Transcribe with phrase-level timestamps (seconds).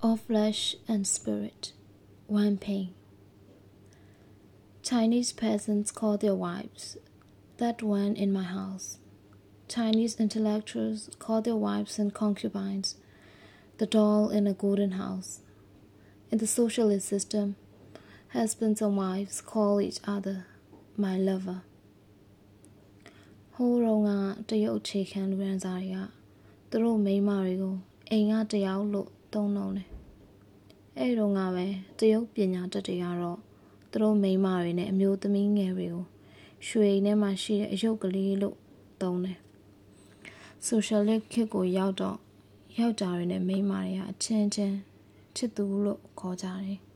[0.00, 1.72] all flesh and spirit,
[2.28, 2.94] Wang Ping.
[4.80, 6.96] Chinese peasants call their wives,
[7.56, 8.98] that one in my house.
[9.66, 12.96] Chinese intellectuals call their wives and concubines,
[13.78, 15.40] the doll in a golden house.
[16.30, 17.56] In the socialist system,
[18.28, 20.46] husbands and wives call each other
[20.96, 21.62] my lover.
[23.60, 24.10] ဟိုးရုံက
[24.50, 25.96] တရုတ်အခြေခံလူရန်စာတွေက
[26.70, 27.76] သူတို့မိန်းမတွေကို
[28.10, 29.88] အိမ်ကတယောက်လို့ သုံးလုံးတယ်။
[30.98, 31.66] အဲ့တော့ကပဲ
[31.98, 33.38] တရုတ်ပညာတတ်တွေကတော့
[33.90, 36.04] သူတို့မိန်းမတွေနဲ့အမျိုးသမီးငယ်တွေကို
[36.66, 38.56] ရွှေထဲမှာရှိတဲ့အယုတ်ကလေးလို့
[39.00, 39.38] သုံးတယ်။
[40.68, 42.16] socialist ခေတ်ကိုရောက်တော့
[42.78, 44.76] ယောက်ျားတွေနဲ့မိန်းမတွေကအချင်းချင်း
[45.36, 46.78] ချစ်သူလို့ခေါ်ကြတယ်။